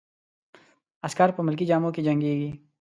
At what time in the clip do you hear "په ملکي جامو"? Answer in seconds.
1.33-1.89